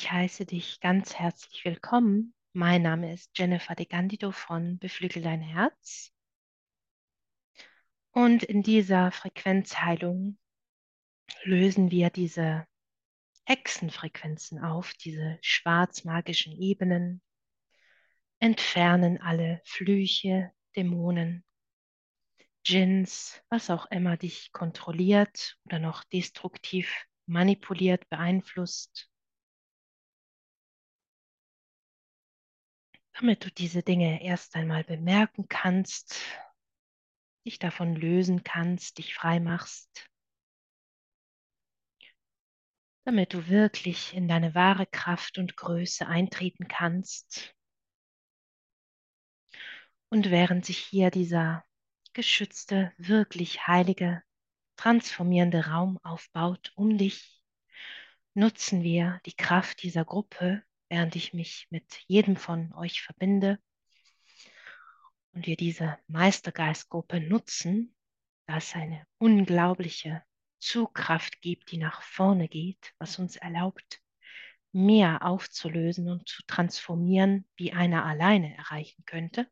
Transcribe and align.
Ich 0.00 0.10
heiße 0.10 0.46
dich 0.46 0.80
ganz 0.80 1.16
herzlich 1.16 1.62
willkommen. 1.66 2.32
Mein 2.54 2.80
Name 2.80 3.12
ist 3.12 3.36
Jennifer 3.36 3.74
de 3.74 3.84
Gandido 3.84 4.32
von 4.32 4.78
Beflügel 4.78 5.22
dein 5.22 5.42
Herz. 5.42 6.10
Und 8.10 8.42
in 8.42 8.62
dieser 8.62 9.10
Frequenzheilung 9.12 10.38
lösen 11.42 11.90
wir 11.90 12.08
diese 12.08 12.66
Hexenfrequenzen 13.44 14.64
auf, 14.64 14.94
diese 14.94 15.38
schwarzmagischen 15.42 16.58
Ebenen, 16.58 17.20
entfernen 18.38 19.20
alle 19.20 19.60
Flüche, 19.66 20.50
Dämonen, 20.76 21.44
Djinns, 22.66 23.42
was 23.50 23.68
auch 23.68 23.84
immer 23.90 24.16
dich 24.16 24.50
kontrolliert 24.52 25.58
oder 25.66 25.78
noch 25.78 26.04
destruktiv 26.04 26.90
manipuliert, 27.26 28.08
beeinflusst. 28.08 29.09
Damit 33.20 33.44
du 33.44 33.50
diese 33.50 33.82
Dinge 33.82 34.22
erst 34.22 34.56
einmal 34.56 34.82
bemerken 34.82 35.46
kannst, 35.46 36.16
dich 37.44 37.58
davon 37.58 37.94
lösen 37.94 38.44
kannst, 38.44 38.96
dich 38.96 39.14
frei 39.14 39.40
machst, 39.40 40.08
damit 43.04 43.34
du 43.34 43.46
wirklich 43.48 44.14
in 44.14 44.26
deine 44.26 44.54
wahre 44.54 44.86
Kraft 44.86 45.36
und 45.36 45.54
Größe 45.54 46.06
eintreten 46.06 46.66
kannst. 46.66 47.54
Und 50.08 50.30
während 50.30 50.64
sich 50.64 50.78
hier 50.78 51.10
dieser 51.10 51.62
geschützte, 52.14 52.94
wirklich 52.96 53.66
heilige, 53.66 54.22
transformierende 54.76 55.66
Raum 55.66 55.98
aufbaut 56.02 56.72
um 56.74 56.96
dich, 56.96 57.44
nutzen 58.32 58.82
wir 58.82 59.20
die 59.26 59.36
Kraft 59.36 59.82
dieser 59.82 60.06
Gruppe, 60.06 60.64
während 60.90 61.16
ich 61.16 61.32
mich 61.32 61.68
mit 61.70 62.02
jedem 62.08 62.36
von 62.36 62.74
euch 62.74 63.00
verbinde 63.00 63.58
und 65.32 65.46
wir 65.46 65.56
diese 65.56 65.98
Meistergeistgruppe 66.08 67.20
nutzen, 67.20 67.94
da 68.46 68.56
es 68.56 68.74
eine 68.74 69.06
unglaubliche 69.18 70.22
Zugkraft 70.58 71.40
gibt, 71.40 71.70
die 71.70 71.78
nach 71.78 72.02
vorne 72.02 72.48
geht, 72.48 72.92
was 72.98 73.18
uns 73.18 73.36
erlaubt, 73.36 74.02
mehr 74.72 75.24
aufzulösen 75.24 76.10
und 76.10 76.28
zu 76.28 76.42
transformieren, 76.46 77.48
wie 77.56 77.72
einer 77.72 78.04
alleine 78.04 78.56
erreichen 78.56 79.04
könnte, 79.06 79.48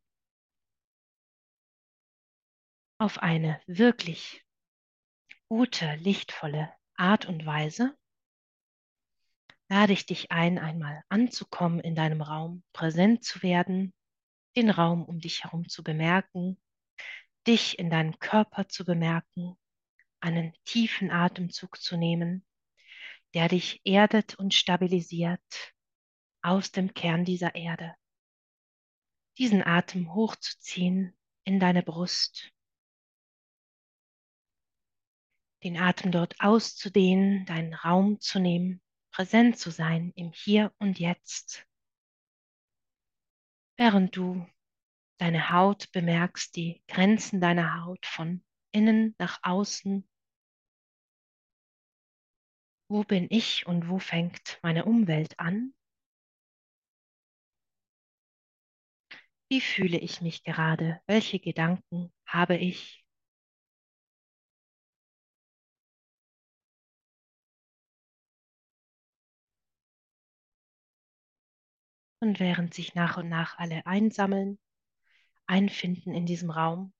auf 2.99 3.19
eine 3.19 3.61
wirklich 3.67 4.45
gute, 5.49 5.95
lichtvolle 5.97 6.73
Art 6.97 7.27
und 7.27 7.47
Weise, 7.47 7.97
lade 9.69 9.93
ich 9.93 10.07
dich 10.07 10.31
ein, 10.31 10.59
einmal 10.59 11.03
anzukommen 11.09 11.81
in 11.81 11.95
deinem 11.95 12.23
Raum, 12.23 12.63
präsent 12.73 13.25
zu 13.25 13.43
werden, 13.43 13.93
den 14.57 14.71
Raum 14.71 15.05
um 15.05 15.21
dich 15.21 15.45
herum 15.45 15.69
zu 15.69 15.83
bemerken, 15.83 16.61
dich 17.47 17.79
in 17.79 17.91
deinem 17.91 18.19
Körper 18.19 18.69
zu 18.69 18.85
bemerken, 18.85 19.57
einen 20.21 20.53
tiefen 20.65 21.11
Atemzug 21.11 21.81
zu 21.81 21.97
nehmen, 21.97 22.45
der 23.35 23.49
dich 23.49 23.81
erdet 23.85 24.35
und 24.37 24.55
stabilisiert 24.55 25.75
aus 26.43 26.73
dem 26.73 26.95
Kern 26.95 27.25
dieser 27.25 27.55
Erde. 27.55 27.95
Diesen 29.37 29.65
Atem 29.65 30.15
hochzuziehen 30.15 31.17
in 31.45 31.61
deine 31.61 31.83
Brust, 31.83 32.51
den 35.63 35.77
Atem 35.77 36.11
dort 36.11 36.41
auszudehnen, 36.41 37.45
deinen 37.47 37.75
Raum 37.75 38.21
zu 38.21 38.39
nehmen, 38.39 38.81
präsent 39.11 39.59
zu 39.59 39.71
sein 39.71 40.13
im 40.17 40.33
Hier 40.33 40.73
und 40.79 40.99
Jetzt, 40.99 41.67
während 43.77 44.17
du 44.17 44.47
deine 45.19 45.51
Haut 45.51 45.91
bemerkst, 45.93 46.55
die 46.57 46.83
Grenzen 46.87 47.41
deiner 47.41 47.85
Haut 47.85 48.07
von 48.07 48.45
innen 48.73 49.15
nach 49.19 49.41
außen. 49.43 50.09
Wo 52.91 53.05
bin 53.05 53.27
ich 53.31 53.67
und 53.67 53.89
wo 53.89 53.99
fängt 53.99 54.59
meine 54.63 54.85
Umwelt 54.85 55.39
an? 55.39 55.75
Wie 59.51 59.61
fühle 59.61 59.99
ich 59.99 60.21
mich 60.21 60.45
gerade? 60.45 61.01
Welche 61.07 61.41
Gedanken 61.41 62.13
habe 62.27 62.57
ich? 62.57 63.08
Und 72.21 72.41
während 72.41 72.75
sich 72.75 72.95
nach 72.95 73.17
und 73.17 73.29
nach 73.29 73.59
alle 73.59 73.87
einsammeln, 73.87 74.59
einfinden 75.47 76.13
in 76.13 76.27
diesem 76.27 76.51
Raum, 76.51 76.93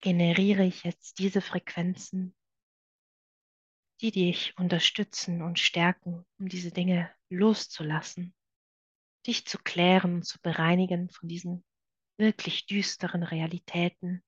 generiere 0.00 0.64
ich 0.64 0.84
jetzt 0.84 1.18
diese 1.18 1.40
Frequenzen, 1.40 2.34
die 4.00 4.10
dich 4.10 4.56
unterstützen 4.58 5.42
und 5.42 5.58
stärken, 5.58 6.24
um 6.38 6.48
diese 6.48 6.70
Dinge 6.70 7.10
loszulassen, 7.28 8.34
dich 9.26 9.46
zu 9.46 9.58
klären 9.58 10.16
und 10.16 10.24
zu 10.24 10.40
bereinigen 10.40 11.08
von 11.10 11.28
diesen 11.28 11.64
wirklich 12.16 12.66
düsteren 12.66 13.22
Realitäten, 13.22 14.22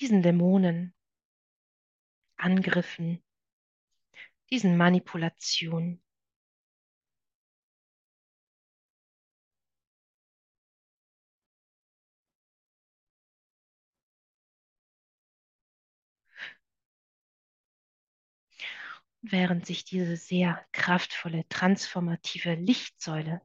diesen 0.00 0.22
Dämonen, 0.22 0.94
Angriffen, 2.36 3.22
diesen 4.50 4.76
Manipulationen, 4.76 6.03
während 19.26 19.66
sich 19.66 19.84
diese 19.84 20.16
sehr 20.16 20.64
kraftvolle, 20.72 21.48
transformative 21.48 22.54
Lichtsäule 22.54 23.40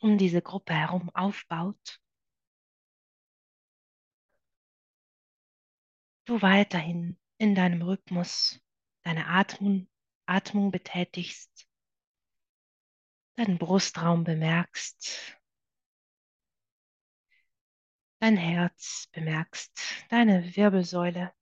um 0.00 0.18
diese 0.18 0.42
Gruppe 0.42 0.74
herum 0.74 1.10
aufbaut, 1.14 2.00
du 6.26 6.40
weiterhin 6.42 7.18
in 7.38 7.54
deinem 7.54 7.82
Rhythmus 7.82 8.60
deine 9.02 9.26
Atmung, 9.26 9.88
Atmung 10.26 10.70
betätigst, 10.70 11.66
deinen 13.36 13.58
Brustraum 13.58 14.24
bemerkst, 14.24 15.38
dein 18.20 18.36
Herz 18.36 19.08
bemerkst, 19.12 19.72
deine 20.10 20.54
Wirbelsäule, 20.54 21.32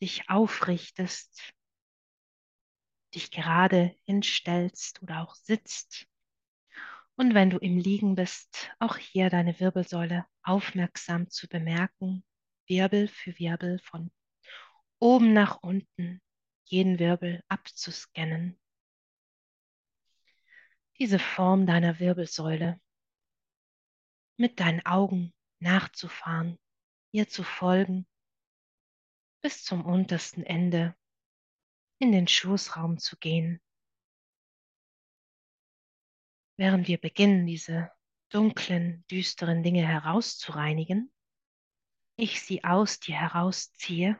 dich 0.00 0.28
aufrichtest, 0.30 1.54
dich 3.14 3.30
gerade 3.30 3.94
hinstellst 4.04 5.02
oder 5.02 5.22
auch 5.22 5.34
sitzt. 5.34 6.06
Und 7.16 7.34
wenn 7.34 7.50
du 7.50 7.58
im 7.58 7.78
Liegen 7.78 8.14
bist, 8.14 8.70
auch 8.78 8.96
hier 8.96 9.30
deine 9.30 9.58
Wirbelsäule 9.60 10.26
aufmerksam 10.42 11.28
zu 11.30 11.48
bemerken, 11.48 12.24
Wirbel 12.66 13.08
für 13.08 13.38
Wirbel 13.38 13.78
von 13.80 14.10
oben 14.98 15.32
nach 15.32 15.62
unten, 15.62 16.22
jeden 16.64 16.98
Wirbel 16.98 17.42
abzuscannen. 17.48 18.58
Diese 20.98 21.18
Form 21.18 21.66
deiner 21.66 21.98
Wirbelsäule 21.98 22.80
mit 24.36 24.60
deinen 24.60 24.84
Augen 24.86 25.34
nachzufahren, 25.58 26.58
ihr 27.10 27.28
zu 27.28 27.42
folgen, 27.42 28.06
bis 29.42 29.64
zum 29.64 29.84
untersten 29.84 30.44
Ende 30.44 30.94
in 32.02 32.10
den 32.10 32.26
Schoßraum 32.26 32.98
zu 32.98 33.16
gehen. 33.16 33.60
Während 36.56 36.88
wir 36.88 36.98
beginnen, 36.98 37.46
diese 37.46 37.92
dunklen, 38.28 39.04
düsteren 39.08 39.62
Dinge 39.62 39.86
herauszureinigen, 39.86 41.12
ich 42.16 42.42
sie 42.42 42.64
aus 42.64 42.98
dir 42.98 43.14
herausziehe, 43.14 44.18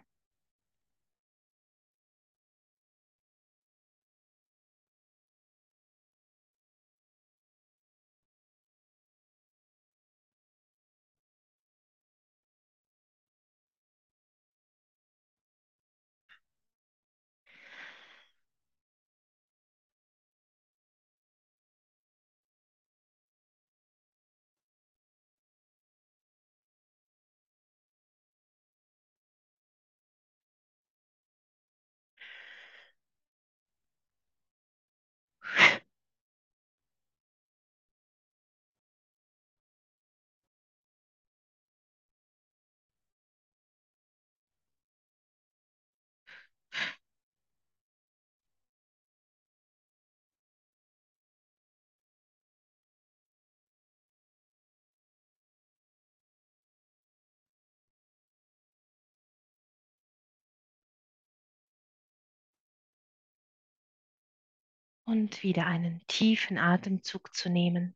und 65.13 65.43
wieder 65.43 65.67
einen 65.67 66.03
tiefen 66.07 66.57
Atemzug 66.57 67.35
zu 67.35 67.51
nehmen 67.51 67.95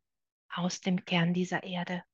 aus 0.50 0.82
dem 0.82 1.02
Kern 1.06 1.32
dieser 1.32 1.62
Erde. 1.62 2.04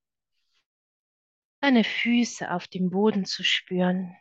Deine 1.61 1.83
Füße 1.83 2.53
auf 2.53 2.69
dem 2.69 2.91
Boden 2.91 3.25
zu 3.25 3.43
spüren. 3.43 4.17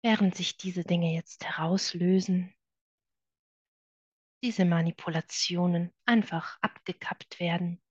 Während 0.00 0.36
sich 0.36 0.56
diese 0.56 0.84
Dinge 0.84 1.12
jetzt 1.12 1.44
herauslösen, 1.44 2.54
diese 4.44 4.64
Manipulationen 4.64 5.92
einfach 6.04 6.56
abgekappt 6.60 7.40
werden. 7.40 7.82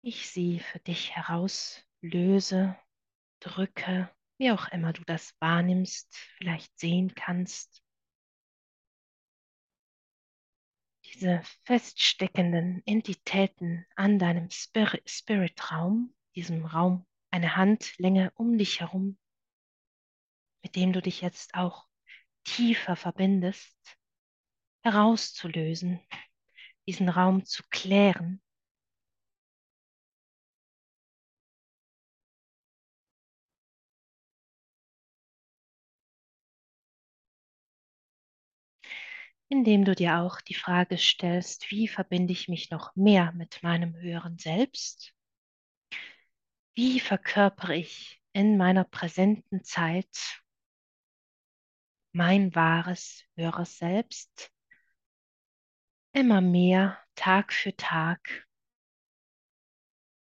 Ich 0.00 0.30
sie 0.30 0.60
für 0.60 0.78
dich 0.78 1.14
herauslöse, 1.14 2.78
drücke, 3.44 4.10
wie 4.38 4.50
auch 4.50 4.68
immer 4.68 4.92
du 4.92 5.02
das 5.04 5.34
wahrnimmst, 5.40 6.14
vielleicht 6.38 6.78
sehen 6.78 7.14
kannst. 7.14 7.82
Diese 11.04 11.42
feststeckenden 11.64 12.82
Entitäten 12.86 13.86
an 13.94 14.18
deinem 14.18 14.50
Spirit, 14.50 15.08
Spirit-Raum, 15.08 16.14
diesem 16.34 16.64
Raum, 16.64 17.06
eine 17.30 17.56
Handlänge 17.56 18.32
um 18.34 18.56
dich 18.58 18.80
herum, 18.80 19.18
mit 20.62 20.74
dem 20.74 20.92
du 20.92 21.02
dich 21.02 21.20
jetzt 21.20 21.54
auch 21.54 21.86
tiefer 22.44 22.96
verbindest, 22.96 23.76
herauszulösen, 24.82 26.00
diesen 26.86 27.08
Raum 27.08 27.44
zu 27.44 27.62
klären 27.70 28.42
indem 39.54 39.84
du 39.84 39.94
dir 39.94 40.18
auch 40.18 40.40
die 40.40 40.54
Frage 40.54 40.98
stellst, 40.98 41.70
wie 41.70 41.86
verbinde 41.86 42.32
ich 42.32 42.48
mich 42.48 42.70
noch 42.70 42.96
mehr 42.96 43.30
mit 43.32 43.62
meinem 43.62 43.94
höheren 43.94 44.36
Selbst? 44.36 45.14
Wie 46.74 46.98
verkörpere 46.98 47.76
ich 47.76 48.20
in 48.32 48.56
meiner 48.56 48.82
präsenten 48.82 49.62
Zeit 49.62 50.42
mein 52.12 52.52
wahres, 52.56 53.22
höheres 53.36 53.78
Selbst 53.78 54.50
immer 56.12 56.40
mehr 56.40 56.98
Tag 57.14 57.52
für 57.52 57.76
Tag 57.76 58.48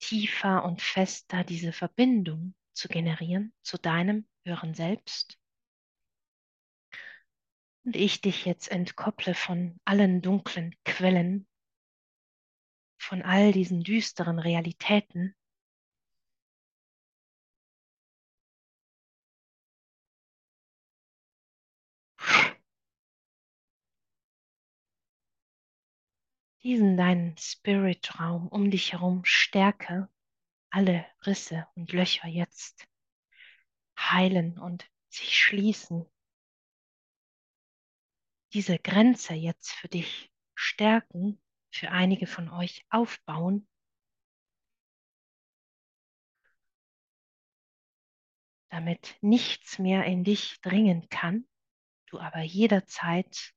tiefer 0.01 0.65
und 0.65 0.83
fester 0.83 1.45
diese 1.45 1.73
Verbindung 1.73 2.57
zu 2.73 2.89
generieren 2.89 3.53
zu 3.63 3.79
deinem 3.79 4.27
höheren 4.45 4.75
Selbst? 4.75 5.40
Und 7.85 7.97
ich 7.97 8.21
dich 8.21 8.45
jetzt 8.45 8.69
entkopple 8.71 9.35
von 9.35 9.81
allen 9.85 10.23
dunklen 10.23 10.75
Quellen, 10.85 11.47
von 12.99 13.23
all 13.23 13.53
diesen 13.53 13.83
düsteren 13.83 14.39
Realitäten, 14.39 15.35
diesen 26.63 26.97
deinen 26.97 27.37
Spirit-Raum 27.39 28.49
um 28.49 28.71
dich 28.71 28.93
herum 28.93 29.25
stärke, 29.25 30.09
alle 30.71 31.07
Risse 31.27 31.67
und 31.75 31.93
Löcher 31.93 32.29
jetzt 32.29 32.87
heilen 33.99 34.59
und 34.59 34.89
sich 35.09 35.37
schließen 35.37 36.07
diese 38.53 38.79
Grenze 38.79 39.35
jetzt 39.35 39.73
für 39.73 39.89
dich 39.89 40.31
stärken, 40.55 41.41
für 41.71 41.91
einige 41.91 42.27
von 42.27 42.49
euch 42.49 42.85
aufbauen, 42.91 43.69
damit 48.71 49.17
nichts 49.21 49.79
mehr 49.79 50.05
in 50.05 50.25
dich 50.25 50.61
dringen 50.61 51.09
kann, 51.09 51.47
du 52.07 52.19
aber 52.19 52.41
jederzeit 52.41 53.53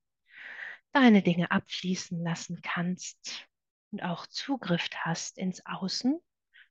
deine 0.92 1.24
Dinge 1.24 1.50
abfließen 1.50 2.24
lassen 2.24 2.62
kannst 2.62 3.48
und 3.92 4.04
auch 4.04 4.28
Zugriff 4.28 4.90
hast 4.94 5.38
ins 5.38 5.66
Außen, 5.66 6.20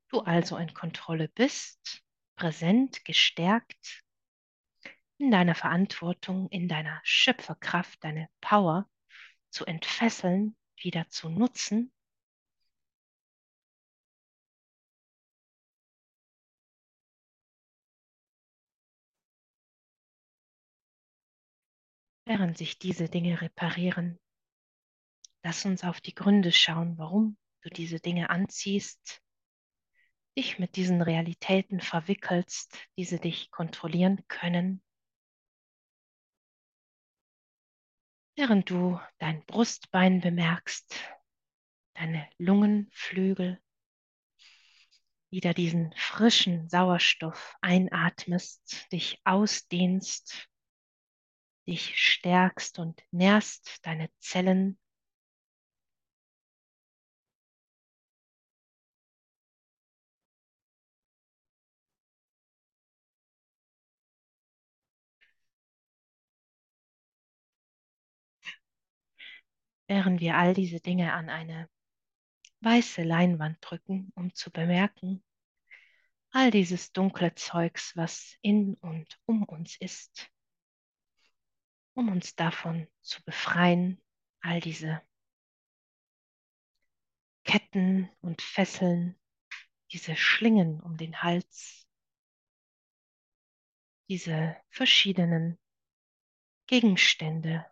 du 0.09 0.21
also 0.21 0.57
in 0.57 0.75
Kontrolle 0.75 1.29
bist, 1.29 2.03
präsent, 2.37 3.05
gestärkt 3.05 4.02
in 5.23 5.31
deiner 5.31 5.55
Verantwortung, 5.55 6.49
in 6.49 6.67
deiner 6.67 7.01
Schöpferkraft, 7.05 8.03
deine 8.03 8.29
Power 8.41 8.91
zu 9.51 9.65
entfesseln, 9.65 10.57
wieder 10.77 11.09
zu 11.11 11.29
nutzen. 11.29 11.93
Während 22.25 22.59
sich 22.59 22.81
diese 22.81 23.09
Dinge 23.09 23.41
reparieren, 23.41 24.19
lass 25.45 25.65
uns 25.65 25.85
auf 25.85 26.01
die 26.01 26.15
Gründe 26.15 26.51
schauen, 26.51 26.99
warum 26.99 27.37
du 27.61 27.69
diese 27.69 28.01
Dinge 28.01 28.29
anziehst, 28.31 29.23
dich 30.37 30.59
mit 30.59 30.75
diesen 30.75 31.01
Realitäten 31.01 31.81
verwickelst, 31.81 32.77
diese 32.97 33.21
dich 33.21 33.53
kontrollieren 33.53 34.27
können 34.27 34.83
während 38.37 38.71
du 38.71 39.01
dein 39.19 39.45
Brustbein 39.47 40.21
bemerkst, 40.21 40.95
deine 41.95 42.29
Lungenflügel, 42.39 43.61
wieder 45.31 45.55
diesen 45.55 45.95
frischen 45.97 46.69
Sauerstoff 46.69 47.57
einatmest, 47.63 48.93
dich 48.93 49.21
ausdehnst, 49.25 50.49
dich 51.67 51.97
stärkst 51.97 52.79
und 52.79 53.03
nährst 53.11 53.79
deine 53.87 54.11
Zellen. 54.19 54.79
Während 69.95 70.23
wir 70.23 70.39
all 70.39 70.55
diese 70.55 70.81
Dinge 70.81 71.13
an 71.13 71.29
eine 71.29 71.69
weiße 72.61 73.03
Leinwand 73.03 73.59
drücken, 73.61 74.11
um 74.15 74.35
zu 74.35 74.51
bemerken, 74.51 75.23
all 76.31 76.51
dieses 76.51 76.95
dunkle 76.95 77.35
Zeugs, 77.35 77.95
was 77.95 78.39
in 78.41 78.73
und 78.77 79.21
um 79.27 79.43
uns 79.43 79.77
ist, 79.77 80.33
um 81.93 82.09
uns 82.09 82.35
davon 82.35 82.89
zu 83.03 83.23
befreien, 83.25 84.01
all 84.41 84.63
diese 84.63 85.03
Ketten 87.45 88.09
und 88.23 88.41
Fesseln, 88.41 89.21
diese 89.91 90.17
Schlingen 90.17 90.81
um 90.81 90.97
den 90.97 91.23
Hals, 91.23 91.87
diese 94.09 94.57
verschiedenen 94.71 95.59
Gegenstände, 96.67 97.67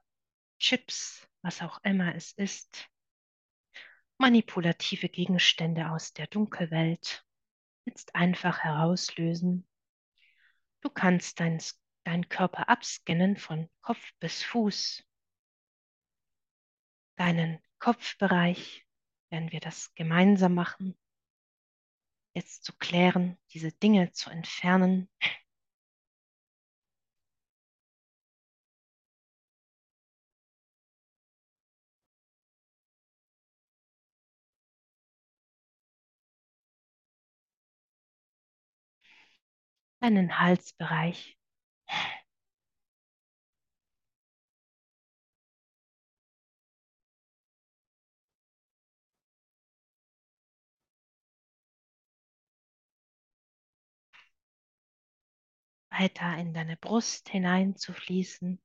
Chips, 0.59 1.27
was 1.43 1.63
auch 1.63 1.79
immer 1.83 2.15
es 2.15 2.33
ist, 2.33 2.89
manipulative 4.19 5.09
Gegenstände 5.09 5.91
aus 5.91 6.13
der 6.13 6.27
Dunkelwelt 6.27 7.25
jetzt 7.87 8.15
einfach 8.15 8.61
herauslösen. 8.61 9.67
Du 10.83 10.91
kannst 10.91 11.41
deinen 11.41 11.61
dein 12.05 12.29
Körper 12.29 12.69
abscannen 12.69 13.37
von 13.37 13.69
Kopf 13.83 14.03
bis 14.21 14.43
Fuß. 14.43 15.05
Deinen 17.17 17.61
Kopfbereich 17.79 18.87
werden 19.31 19.53
wir 19.53 19.61
das 19.61 19.95
gemeinsam 19.95 20.55
machen. 20.55 20.99
Jetzt 22.35 22.65
zu 22.65 22.73
klären, 22.77 23.39
diese 23.53 23.73
Dinge 23.73 24.13
zu 24.13 24.31
entfernen, 24.31 25.11
deinen 40.01 40.39
Halsbereich. 40.39 41.37
weiter 56.01 56.39
in 56.39 56.55
deine 56.55 56.77
Brust 56.79 57.29
hineinzufließen, 57.29 58.61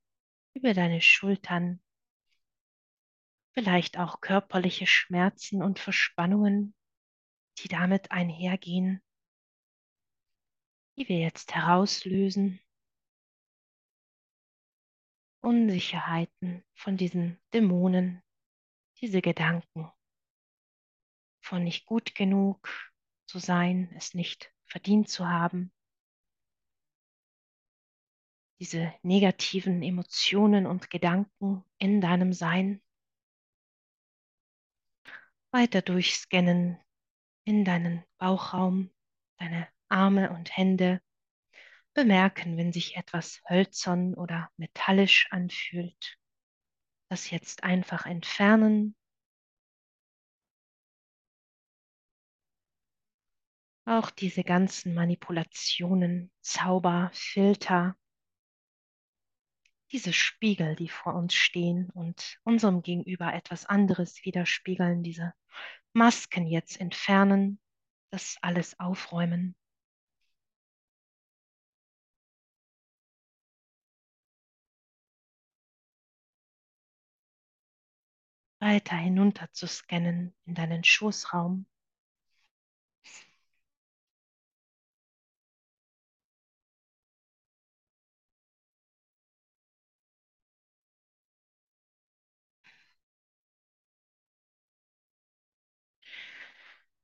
über 0.53 0.73
deine 0.73 1.01
Schultern, 1.01 1.81
vielleicht 3.53 3.97
auch 3.97 4.21
körperliche 4.21 4.87
Schmerzen 4.87 5.61
und 5.61 5.79
Verspannungen, 5.79 6.73
die 7.57 7.67
damit 7.67 8.11
einhergehen, 8.11 9.01
die 10.97 11.07
wir 11.09 11.19
jetzt 11.19 11.53
herauslösen. 11.53 12.59
Unsicherheiten 15.41 16.63
von 16.73 16.97
diesen 16.97 17.39
Dämonen, 17.53 18.23
diese 19.01 19.21
Gedanken. 19.21 19.91
Von 21.41 21.63
nicht 21.63 21.85
gut 21.85 22.15
genug 22.15 22.67
zu 23.27 23.39
sein, 23.39 23.93
es 23.95 24.13
nicht 24.15 24.51
verdient 24.65 25.09
zu 25.09 25.27
haben, 25.27 25.71
diese 28.59 28.93
negativen 29.03 29.83
Emotionen 29.83 30.65
und 30.65 30.89
Gedanken 30.89 31.63
in 31.77 32.01
deinem 32.01 32.33
Sein. 32.33 32.81
Weiter 35.51 35.81
durchscannen 35.81 36.79
in 37.43 37.63
deinen 37.63 38.03
Bauchraum, 38.17 38.89
deine 39.37 39.67
Arme 39.89 40.31
und 40.31 40.55
Hände, 40.55 41.01
bemerken, 41.93 42.57
wenn 42.57 42.73
sich 42.73 42.97
etwas 42.97 43.41
hölzern 43.49 44.13
oder 44.13 44.51
metallisch 44.57 45.27
anfühlt. 45.31 46.17
Das 47.09 47.31
jetzt 47.31 47.63
einfach 47.63 48.05
entfernen. 48.05 48.95
Auch 53.85 54.09
diese 54.09 54.43
ganzen 54.43 54.93
Manipulationen, 54.93 56.31
Zauber, 56.41 57.11
Filter, 57.13 57.95
diese 59.91 60.11
Spiegel, 60.11 60.75
die 60.75 60.89
vor 60.89 61.13
uns 61.13 61.35
stehen 61.35 61.89
und 61.91 62.39
unserem 62.43 62.81
Gegenüber 62.81 63.33
etwas 63.33 63.65
anderes 63.65 64.25
widerspiegeln, 64.25 65.03
diese 65.03 65.33
Masken 65.93 66.47
jetzt 66.47 66.81
entfernen, 66.81 67.59
das 68.11 68.37
alles 68.41 68.79
aufräumen. 68.79 69.55
Weiter 78.65 78.95
hinunter 78.95 79.47
zu 79.51 79.67
scannen 79.67 80.33
in 80.45 80.55
deinen 80.55 80.83
Schoßraum. 80.83 81.67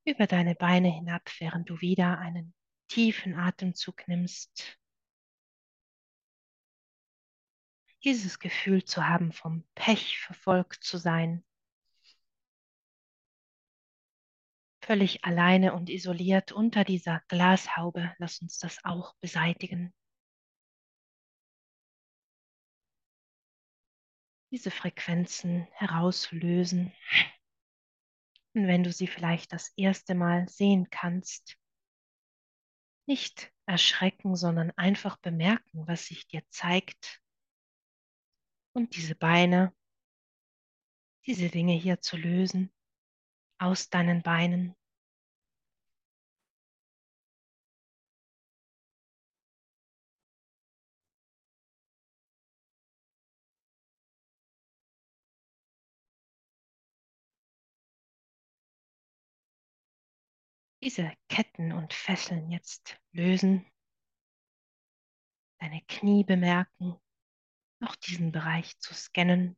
Über 0.04 0.26
deine 0.26 0.56
Beine 0.56 0.88
hinab, 0.88 1.30
während 1.38 1.70
du 1.70 1.80
wieder 1.80 2.18
einen 2.18 2.54
tiefen 2.88 3.38
Atemzug 3.38 4.08
nimmst. 4.08 4.80
Dieses 8.02 8.40
Gefühl 8.40 8.82
zu 8.82 9.06
haben, 9.06 9.30
vom 9.30 9.62
Pech 9.76 10.18
verfolgt 10.18 10.82
zu 10.82 10.98
sein. 10.98 11.44
Völlig 14.84 15.24
alleine 15.24 15.74
und 15.74 15.88
isoliert 15.88 16.52
unter 16.52 16.84
dieser 16.84 17.22
Glashaube. 17.28 18.14
Lass 18.18 18.42
uns 18.42 18.58
das 18.58 18.84
auch 18.84 19.14
beseitigen. 19.20 19.94
diese 24.52 24.70
Frequenzen 24.70 25.66
herauslösen. 25.72 26.92
Und 28.54 28.66
wenn 28.66 28.84
du 28.84 28.92
sie 28.92 29.06
vielleicht 29.06 29.52
das 29.52 29.72
erste 29.76 30.14
Mal 30.14 30.46
sehen 30.48 30.90
kannst, 30.90 31.56
nicht 33.08 33.50
erschrecken, 33.64 34.36
sondern 34.36 34.70
einfach 34.72 35.16
bemerken, 35.16 35.88
was 35.88 36.04
sich 36.04 36.28
dir 36.28 36.42
zeigt. 36.50 37.22
Und 38.74 38.94
diese 38.94 39.14
Beine, 39.14 39.74
diese 41.26 41.48
Dinge 41.48 41.72
hier 41.72 42.02
zu 42.02 42.18
lösen 42.18 42.70
aus 43.62 43.88
deinen 43.90 44.22
Beinen. 44.22 44.74
diese 60.82 61.12
Ketten 61.28 61.72
und 61.72 61.94
Fesseln 61.94 62.50
jetzt 62.50 63.00
lösen, 63.12 63.64
deine 65.60 65.80
Knie 65.82 66.24
bemerken, 66.24 66.96
auch 67.80 67.94
diesen 67.94 68.32
Bereich 68.32 68.76
zu 68.80 68.92
scannen, 68.92 69.56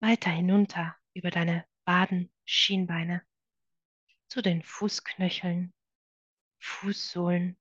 weiter 0.00 0.30
hinunter 0.30 0.94
über 1.14 1.30
deine 1.30 1.69
Waden, 1.90 2.32
Schienbeine 2.44 3.26
zu 4.28 4.42
den 4.42 4.62
Fußknöcheln, 4.62 5.74
Fußsohlen. 6.60 7.58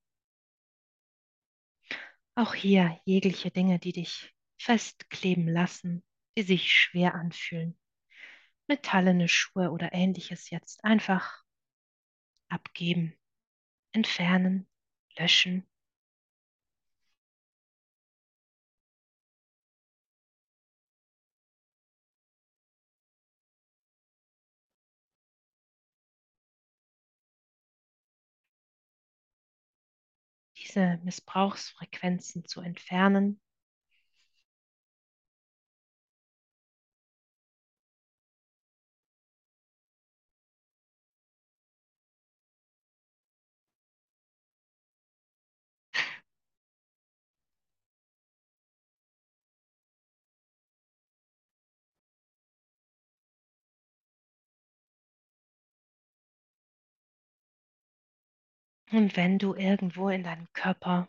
Auch 2.36 2.54
hier 2.54 3.02
jegliche 3.06 3.50
Dinge, 3.50 3.80
die 3.80 3.92
dich 3.92 4.36
festkleben 4.60 5.48
lassen, 5.48 6.04
die 6.38 6.44
sich 6.44 6.72
schwer 6.72 7.16
anfühlen. 7.16 7.76
Metallene 8.68 9.28
Schuhe 9.28 9.72
oder 9.72 9.94
ähnliches 9.94 10.52
jetzt 10.52 10.84
einfach 10.84 11.44
abgeben, 12.50 13.18
entfernen, 13.94 14.68
löschen. 15.18 15.68
Diese 30.70 31.00
Missbrauchsfrequenzen 31.04 32.46
zu 32.46 32.62
entfernen. 32.62 33.42
Und 58.92 59.16
wenn 59.16 59.38
du 59.38 59.54
irgendwo 59.54 60.10
in 60.10 60.24
deinem 60.24 60.52
Körper 60.54 61.08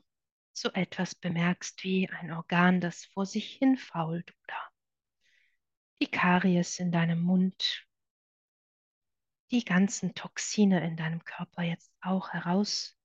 so 0.53 0.71
etwas 0.73 1.15
bemerkst 1.15 1.83
wie 1.83 2.11
ein 2.11 2.31
Organ, 2.31 2.81
das 2.81 3.07
vor 3.07 3.25
sich 3.25 3.55
hin 3.55 3.79
fault 3.79 4.35
oder 4.45 4.71
die 6.03 6.11
Karies 6.11 6.79
in 6.79 6.93
deinem 6.93 7.23
Mund, 7.23 7.87
die 9.51 9.65
ganzen 9.65 10.15
Toxine 10.15 10.87
in 10.87 10.97
deinem 10.97 11.25
Körper 11.25 11.63
jetzt 11.63 11.91
auch 12.03 12.31
herauslösen, 12.31 12.97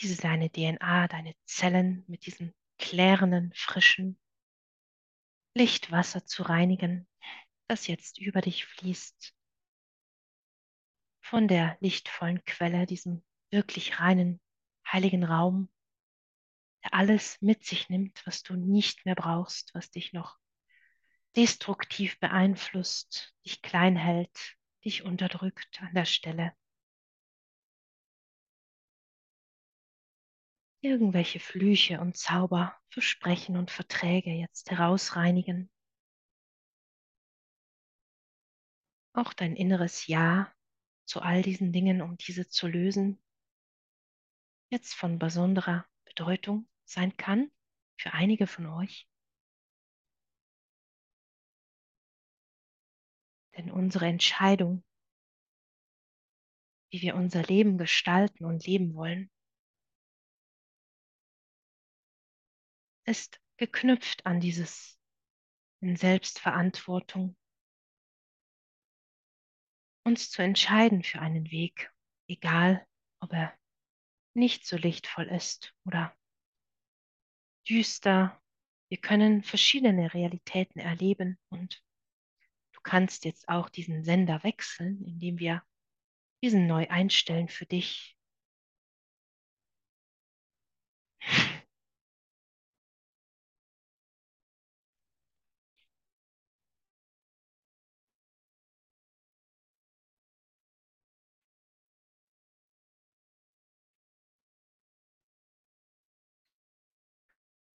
diese 0.00 0.20
deine 0.20 0.50
DNA, 0.50 1.08
deine 1.08 1.34
Zellen 1.44 2.04
mit 2.06 2.24
diesem 2.24 2.54
klärenden, 2.78 3.52
frischen 3.54 4.18
Lichtwasser 5.54 6.24
zu 6.24 6.42
reinigen, 6.42 7.06
das 7.66 7.86
jetzt 7.86 8.18
über 8.18 8.40
dich 8.40 8.64
fließt 8.64 9.37
von 11.28 11.46
der 11.46 11.76
lichtvollen 11.80 12.42
Quelle, 12.46 12.86
diesem 12.86 13.22
wirklich 13.50 14.00
reinen, 14.00 14.40
heiligen 14.90 15.24
Raum, 15.24 15.68
der 16.82 16.94
alles 16.94 17.40
mit 17.42 17.64
sich 17.64 17.90
nimmt, 17.90 18.22
was 18.26 18.42
du 18.42 18.56
nicht 18.56 19.04
mehr 19.04 19.14
brauchst, 19.14 19.74
was 19.74 19.90
dich 19.90 20.14
noch 20.14 20.38
destruktiv 21.36 22.18
beeinflusst, 22.18 23.34
dich 23.44 23.60
klein 23.60 23.94
hält, 23.94 24.56
dich 24.86 25.02
unterdrückt 25.04 25.82
an 25.82 25.92
der 25.92 26.06
Stelle. 26.06 26.54
Irgendwelche 30.80 31.40
Flüche 31.40 32.00
und 32.00 32.16
Zauber, 32.16 32.74
Versprechen 32.88 33.58
und 33.58 33.70
Verträge 33.70 34.30
jetzt 34.30 34.70
herausreinigen. 34.70 35.70
Auch 39.12 39.34
dein 39.34 39.56
inneres 39.56 40.06
Ja 40.06 40.50
zu 41.08 41.22
all 41.22 41.40
diesen 41.40 41.72
Dingen, 41.72 42.02
um 42.02 42.18
diese 42.18 42.48
zu 42.48 42.68
lösen. 42.68 43.18
jetzt 44.70 44.94
von 44.94 45.18
besonderer 45.18 45.86
Bedeutung 46.04 46.68
sein 46.84 47.16
kann 47.16 47.50
für 47.96 48.12
einige 48.12 48.46
von 48.46 48.66
euch. 48.66 49.08
Denn 53.56 53.70
unsere 53.70 54.06
Entscheidung, 54.06 54.84
wie 56.90 57.00
wir 57.00 57.14
unser 57.14 57.42
Leben 57.42 57.78
gestalten 57.78 58.44
und 58.44 58.66
leben 58.66 58.94
wollen, 58.94 59.30
ist 63.06 63.40
geknüpft 63.56 64.26
an 64.26 64.40
dieses 64.40 65.00
in 65.80 65.96
Selbstverantwortung, 65.96 67.37
uns 70.08 70.30
zu 70.30 70.42
entscheiden 70.42 71.02
für 71.02 71.20
einen 71.20 71.50
Weg, 71.50 71.92
egal 72.28 72.84
ob 73.20 73.32
er 73.32 73.54
nicht 74.34 74.66
so 74.66 74.76
lichtvoll 74.76 75.26
ist 75.26 75.74
oder 75.84 76.16
düster. 77.68 78.40
Wir 78.88 78.98
können 78.98 79.42
verschiedene 79.42 80.14
Realitäten 80.14 80.80
erleben 80.80 81.38
und 81.50 81.82
du 82.72 82.80
kannst 82.82 83.26
jetzt 83.26 83.50
auch 83.50 83.68
diesen 83.68 84.02
Sender 84.02 84.42
wechseln, 84.44 85.04
indem 85.04 85.38
wir 85.38 85.62
diesen 86.42 86.66
neu 86.66 86.88
einstellen 86.88 87.48
für 87.48 87.66
dich. 87.66 88.17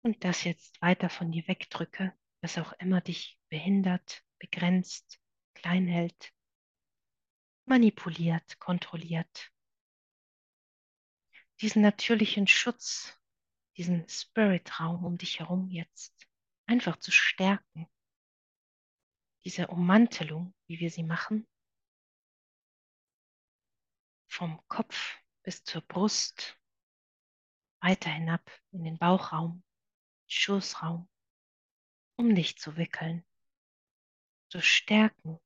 Und 0.03 0.23
das 0.23 0.43
jetzt 0.43 0.81
weiter 0.81 1.09
von 1.09 1.31
dir 1.31 1.47
wegdrücke, 1.47 2.17
was 2.41 2.57
auch 2.57 2.73
immer 2.73 3.01
dich 3.01 3.39
behindert, 3.49 4.23
begrenzt, 4.39 5.21
klein 5.53 5.87
hält, 5.87 6.33
manipuliert, 7.65 8.59
kontrolliert. 8.59 9.51
Diesen 11.59 11.83
natürlichen 11.83 12.47
Schutz, 12.47 13.15
diesen 13.77 14.07
Spirit-Raum 14.09 15.05
um 15.05 15.17
dich 15.17 15.39
herum 15.39 15.69
jetzt 15.69 16.27
einfach 16.65 16.97
zu 16.97 17.11
stärken. 17.11 17.87
Diese 19.45 19.67
Ummantelung, 19.67 20.55
wie 20.67 20.79
wir 20.79 20.89
sie 20.89 21.03
machen, 21.03 21.47
vom 24.27 24.65
Kopf 24.67 25.19
bis 25.43 25.63
zur 25.63 25.81
Brust, 25.81 26.57
weiter 27.81 28.09
hinab 28.09 28.49
in 28.71 28.83
den 28.83 28.97
Bauchraum, 28.97 29.63
Schoßraum, 30.33 31.09
um 32.15 32.33
dich 32.35 32.57
zu 32.57 32.77
wickeln, 32.77 33.25
zu 34.49 34.61
stärken, 34.61 35.39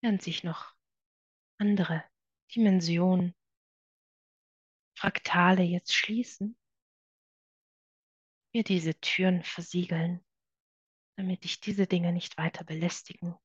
während 0.00 0.22
sich 0.22 0.44
noch 0.44 0.74
andere 1.58 2.02
Dimensionen, 2.54 3.34
Fraktale 4.96 5.62
jetzt 5.62 5.94
schließen, 5.94 6.56
wir 8.52 8.64
diese 8.64 8.98
Türen 9.00 9.44
versiegeln, 9.44 10.24
damit 11.16 11.44
dich 11.44 11.60
diese 11.60 11.86
Dinge 11.86 12.12
nicht 12.12 12.38
weiter 12.38 12.64
belästigen. 12.64 13.36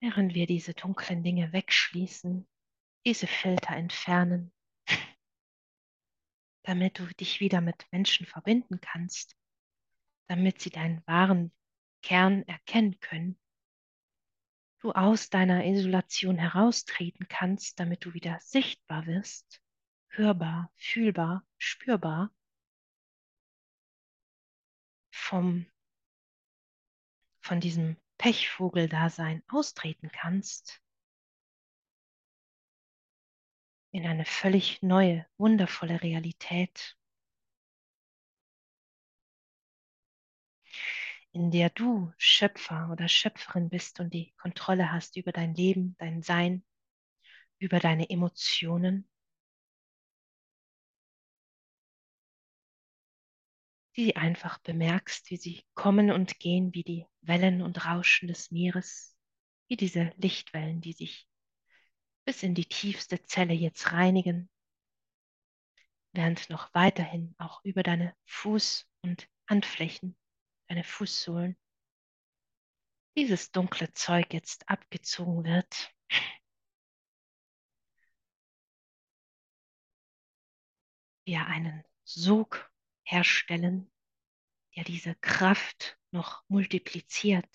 Während 0.00 0.34
wir 0.34 0.46
diese 0.46 0.72
dunklen 0.72 1.22
Dinge 1.22 1.52
wegschließen, 1.52 2.48
diese 3.04 3.26
Filter 3.26 3.76
entfernen, 3.76 4.50
damit 6.62 6.98
du 6.98 7.06
dich 7.06 7.40
wieder 7.40 7.60
mit 7.60 7.86
Menschen 7.92 8.26
verbinden 8.26 8.80
kannst, 8.80 9.36
damit 10.26 10.60
sie 10.60 10.70
deinen 10.70 11.06
wahren 11.06 11.52
Kern 12.02 12.44
erkennen 12.44 12.98
können, 13.00 13.38
du 14.78 14.92
aus 14.92 15.28
deiner 15.28 15.66
Isolation 15.66 16.38
heraustreten 16.38 17.28
kannst, 17.28 17.78
damit 17.78 18.04
du 18.06 18.14
wieder 18.14 18.38
sichtbar 18.40 19.06
wirst, 19.06 19.62
hörbar, 20.08 20.72
fühlbar, 20.76 21.46
spürbar, 21.58 22.34
vom, 25.10 25.66
von 27.42 27.60
diesem 27.60 27.98
Pechvogeldasein 28.20 29.42
austreten 29.48 30.10
kannst. 30.12 30.82
In 33.92 34.06
eine 34.06 34.26
völlig 34.26 34.82
neue, 34.82 35.26
wundervolle 35.38 36.02
Realität, 36.02 36.98
in 41.32 41.50
der 41.50 41.70
du 41.70 42.12
Schöpfer 42.18 42.90
oder 42.92 43.08
Schöpferin 43.08 43.70
bist 43.70 44.00
und 44.00 44.12
die 44.12 44.34
Kontrolle 44.36 44.92
hast 44.92 45.16
über 45.16 45.32
dein 45.32 45.54
Leben, 45.54 45.96
dein 45.98 46.20
Sein, 46.22 46.62
über 47.58 47.78
deine 47.78 48.10
Emotionen, 48.10 49.09
die 54.04 54.16
einfach 54.16 54.58
bemerkst, 54.58 55.30
wie 55.30 55.36
sie 55.36 55.64
kommen 55.74 56.10
und 56.10 56.38
gehen, 56.38 56.74
wie 56.74 56.84
die 56.84 57.06
Wellen 57.22 57.62
und 57.62 57.84
Rauschen 57.86 58.28
des 58.28 58.50
Meeres, 58.50 59.16
wie 59.68 59.76
diese 59.76 60.12
Lichtwellen, 60.16 60.80
die 60.80 60.92
sich 60.92 61.26
bis 62.24 62.42
in 62.42 62.54
die 62.54 62.66
tiefste 62.66 63.22
Zelle 63.24 63.54
jetzt 63.54 63.92
reinigen, 63.92 64.48
während 66.12 66.50
noch 66.50 66.72
weiterhin 66.74 67.34
auch 67.38 67.64
über 67.64 67.82
deine 67.82 68.14
Fuß- 68.26 68.84
und 69.02 69.28
Handflächen, 69.48 70.16
deine 70.68 70.84
Fußsohlen, 70.84 71.56
dieses 73.16 73.50
dunkle 73.50 73.92
Zeug 73.92 74.32
jetzt 74.32 74.68
abgezogen 74.68 75.44
wird. 75.44 75.92
Wir 81.24 81.46
einen 81.46 81.84
Sog 82.04 82.69
herstellen, 83.10 83.90
der 84.76 84.84
diese 84.84 85.14
Kraft 85.16 85.98
noch 86.12 86.44
multipliziert. 86.48 87.48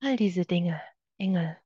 All 0.00 0.16
diese 0.16 0.44
Dinge, 0.44 0.82
Engel, 1.18 1.56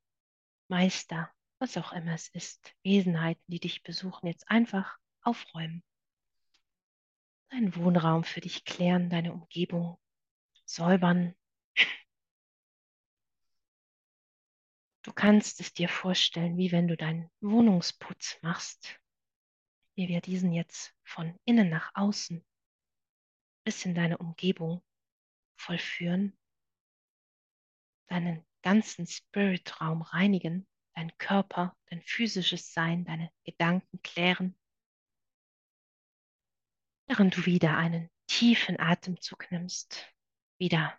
Meister, 0.68 1.30
was 1.60 1.76
auch 1.78 1.92
immer 1.92 2.14
es 2.14 2.28
ist, 2.28 2.74
Wesenheiten, 2.84 3.44
die 3.48 3.60
dich 3.60 3.82
besuchen, 3.84 4.26
jetzt 4.28 4.50
einfach 4.50 4.98
aufräumen. 5.22 5.82
Deinen 7.52 7.76
Wohnraum 7.76 8.24
für 8.24 8.40
dich 8.40 8.64
klären, 8.64 9.10
deine 9.10 9.34
Umgebung 9.34 9.98
säubern. 10.64 11.34
Du 15.02 15.12
kannst 15.12 15.60
es 15.60 15.74
dir 15.74 15.90
vorstellen, 15.90 16.56
wie 16.56 16.72
wenn 16.72 16.88
du 16.88 16.96
deinen 16.96 17.30
Wohnungsputz 17.42 18.38
machst, 18.40 18.98
wie 19.94 20.08
wir 20.08 20.22
diesen 20.22 20.54
jetzt 20.54 20.96
von 21.04 21.38
innen 21.44 21.68
nach 21.68 21.90
außen 21.94 22.42
bis 23.64 23.84
in 23.84 23.94
deine 23.94 24.16
Umgebung 24.16 24.82
vollführen, 25.56 26.34
deinen 28.06 28.46
ganzen 28.62 29.06
Spiritraum 29.06 30.00
reinigen, 30.00 30.66
dein 30.94 31.16
Körper, 31.18 31.76
dein 31.90 32.00
physisches 32.00 32.72
Sein, 32.72 33.04
deine 33.04 33.30
Gedanken 33.44 34.00
klären, 34.00 34.56
während 37.12 37.36
du 37.36 37.44
wieder 37.44 37.76
einen 37.76 38.08
tiefen 38.26 38.80
Atemzug 38.80 39.50
nimmst, 39.50 40.10
wieder 40.56 40.98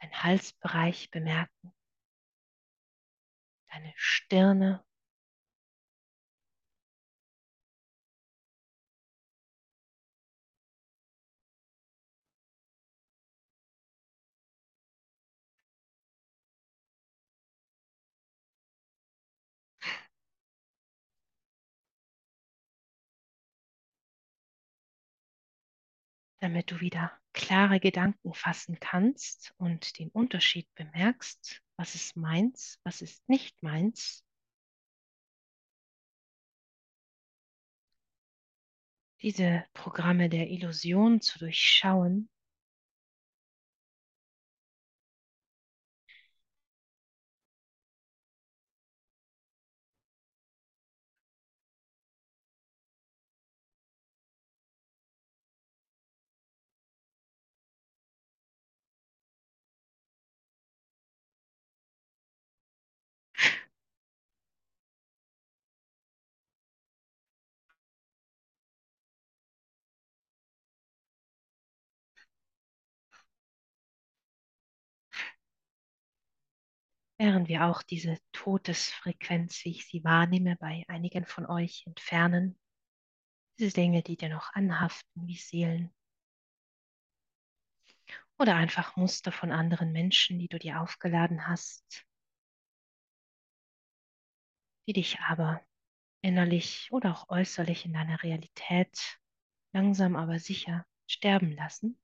deinen 0.00 0.22
Halsbereich 0.22 1.10
bemerken, 1.10 1.74
deine 3.70 3.92
Stirne, 3.94 4.82
damit 26.40 26.70
du 26.70 26.80
wieder 26.80 27.12
klare 27.32 27.80
Gedanken 27.80 28.34
fassen 28.34 28.78
kannst 28.80 29.54
und 29.58 29.98
den 29.98 30.08
Unterschied 30.10 30.68
bemerkst, 30.74 31.62
was 31.76 31.94
ist 31.94 32.16
meins, 32.16 32.78
was 32.84 33.02
ist 33.02 33.28
nicht 33.28 33.62
meins. 33.62 34.24
Diese 39.20 39.64
Programme 39.72 40.28
der 40.28 40.48
Illusion 40.48 41.20
zu 41.20 41.38
durchschauen 41.40 42.28
während 77.18 77.48
wir 77.48 77.66
auch 77.66 77.82
diese 77.82 78.16
Todesfrequenz, 78.32 79.64
wie 79.64 79.70
ich 79.70 79.86
sie 79.86 80.04
wahrnehme, 80.04 80.56
bei 80.56 80.84
einigen 80.88 81.26
von 81.26 81.46
euch 81.46 81.84
entfernen. 81.86 82.58
Diese 83.58 83.74
Dinge, 83.74 84.02
die 84.02 84.16
dir 84.16 84.28
noch 84.28 84.52
anhaften, 84.54 85.26
wie 85.26 85.36
Seelen. 85.36 85.92
Oder 88.38 88.54
einfach 88.54 88.96
Muster 88.96 89.32
von 89.32 89.50
anderen 89.50 89.90
Menschen, 89.90 90.38
die 90.38 90.46
du 90.46 90.60
dir 90.60 90.80
aufgeladen 90.80 91.48
hast, 91.48 92.06
die 94.86 94.92
dich 94.92 95.18
aber 95.20 95.60
innerlich 96.22 96.88
oder 96.92 97.12
auch 97.12 97.28
äußerlich 97.28 97.84
in 97.84 97.94
deiner 97.94 98.22
Realität 98.22 99.18
langsam 99.72 100.14
aber 100.14 100.38
sicher 100.38 100.86
sterben 101.08 101.52
lassen. 101.52 101.98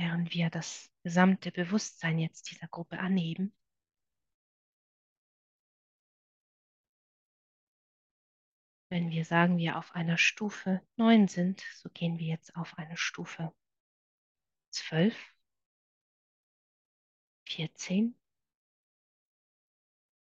Während 0.00 0.32
wir 0.32 0.48
das 0.48 0.90
gesamte 1.02 1.52
Bewusstsein 1.52 2.18
jetzt 2.18 2.50
dieser 2.50 2.68
Gruppe 2.68 2.98
anheben. 2.98 3.54
Wenn 8.88 9.10
wir 9.10 9.26
sagen, 9.26 9.58
wir 9.58 9.76
auf 9.76 9.94
einer 9.94 10.16
Stufe 10.16 10.80
9 10.96 11.28
sind, 11.28 11.60
so 11.76 11.90
gehen 11.90 12.18
wir 12.18 12.26
jetzt 12.26 12.56
auf 12.56 12.78
eine 12.78 12.96
Stufe 12.96 13.54
12, 14.70 15.14
14, 17.44 18.18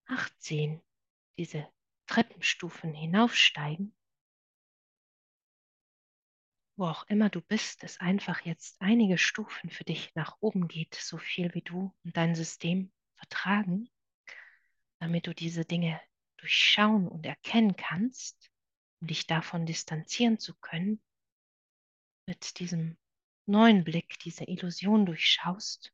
18, 0.05 0.81
diese 1.37 1.67
Treppenstufen 2.05 2.93
hinaufsteigen 2.93 3.95
wo 6.77 6.85
auch 6.85 7.05
immer 7.07 7.29
du 7.29 7.41
bist, 7.41 7.83
es 7.83 7.99
einfach 7.99 8.41
jetzt 8.41 8.81
einige 8.81 9.17
Stufen 9.17 9.69
für 9.69 9.83
dich 9.83 10.13
nach 10.15 10.37
oben 10.41 10.67
geht, 10.67 10.95
so 10.95 11.17
viel 11.17 11.53
wie 11.53 11.61
du 11.61 11.93
und 12.03 12.17
dein 12.17 12.35
System 12.35 12.91
vertragen, 13.15 13.89
damit 14.99 15.27
du 15.27 15.33
diese 15.33 15.63
Dinge 15.63 16.01
durchschauen 16.37 17.07
und 17.07 17.25
erkennen 17.25 17.75
kannst, 17.75 18.51
um 18.99 19.07
dich 19.07 19.25
davon 19.25 19.65
distanzieren 19.65 20.37
zu 20.37 20.53
können, 20.55 21.01
mit 22.27 22.59
diesem 22.59 22.97
neuen 23.45 23.83
Blick 23.83 24.19
diese 24.19 24.43
Illusion 24.45 25.05
durchschaust. 25.05 25.93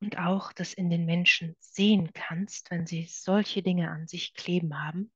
Und 0.00 0.18
auch 0.18 0.52
das 0.52 0.74
in 0.74 0.90
den 0.90 1.06
Menschen 1.06 1.56
sehen 1.58 2.12
kannst, 2.12 2.70
wenn 2.70 2.86
sie 2.86 3.06
solche 3.06 3.62
Dinge 3.62 3.90
an 3.90 4.06
sich 4.06 4.34
kleben 4.34 4.78
haben 4.78 5.10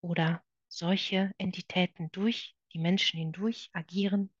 oder 0.00 0.42
solche 0.72 1.34
Entitäten 1.36 2.10
durch 2.12 2.56
die 2.72 2.78
Menschen 2.78 3.18
hindurch 3.18 3.68
agieren 3.74 4.32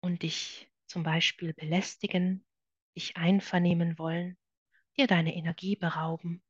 und 0.00 0.22
dich 0.22 0.68
zum 0.86 1.04
Beispiel 1.04 1.54
belästigen, 1.54 2.44
dich 2.96 3.16
einvernehmen 3.16 3.98
wollen, 3.98 4.36
dir 4.96 5.06
deine 5.06 5.34
Energie 5.34 5.76
berauben, 5.76 6.42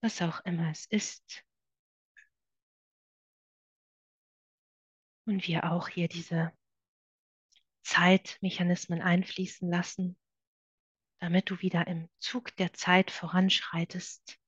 was 0.00 0.22
auch 0.22 0.40
immer 0.44 0.70
es 0.70 0.86
ist. 0.86 1.44
Und 5.26 5.46
wir 5.48 5.70
auch 5.72 5.88
hier 5.88 6.08
diese 6.08 6.52
Zeitmechanismen 7.82 9.02
einfließen 9.02 9.68
lassen, 9.68 10.16
damit 11.18 11.50
du 11.50 11.60
wieder 11.60 11.86
im 11.88 12.08
Zug 12.20 12.56
der 12.56 12.72
Zeit 12.72 13.10
voranschreitest 13.10 14.41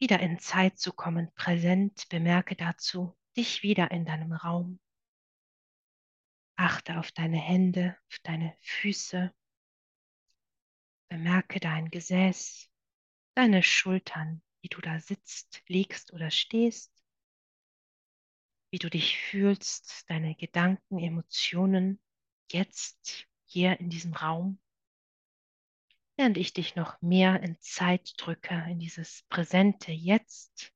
wieder 0.00 0.18
in 0.20 0.38
Zeit 0.38 0.78
zu 0.78 0.92
kommen, 0.92 1.32
präsent, 1.34 2.08
bemerke 2.08 2.56
dazu 2.56 3.16
dich 3.36 3.62
wieder 3.62 3.90
in 3.90 4.04
deinem 4.04 4.32
Raum. 4.32 4.80
Achte 6.56 6.98
auf 6.98 7.12
deine 7.12 7.38
Hände, 7.38 7.96
auf 8.08 8.18
deine 8.22 8.56
Füße. 8.60 9.32
Bemerke 11.08 11.60
dein 11.60 11.90
Gesäß, 11.90 12.70
deine 13.34 13.62
Schultern, 13.62 14.42
wie 14.62 14.68
du 14.68 14.80
da 14.80 15.00
sitzt, 15.00 15.62
liegst 15.66 16.12
oder 16.12 16.30
stehst, 16.30 16.92
wie 18.70 18.78
du 18.78 18.88
dich 18.88 19.18
fühlst, 19.18 20.08
deine 20.08 20.34
Gedanken, 20.34 20.98
Emotionen 20.98 22.00
jetzt 22.50 23.26
hier 23.44 23.80
in 23.80 23.90
diesem 23.90 24.14
Raum 24.14 24.60
während 26.20 26.36
ich 26.36 26.52
dich 26.52 26.76
noch 26.76 27.00
mehr 27.00 27.42
in 27.42 27.58
Zeit 27.60 28.12
drücke, 28.18 28.66
in 28.68 28.78
dieses 28.78 29.24
präsente 29.30 29.90
Jetzt, 29.90 30.70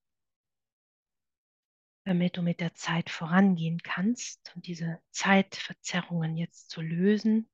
damit 2.06 2.38
du 2.38 2.42
mit 2.42 2.60
der 2.60 2.72
Zeit 2.72 3.10
vorangehen 3.10 3.82
kannst 3.82 4.54
und 4.56 4.66
diese 4.66 5.02
Zeitverzerrungen 5.10 6.38
jetzt 6.38 6.70
zu 6.70 6.80
lösen, 6.80 7.50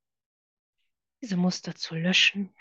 diese 1.21 1.37
Muster 1.37 1.75
zu 1.75 1.97
löschen. 1.97 2.55